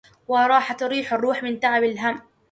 [0.27, 2.21] وراح تريح الروح من تعب الهم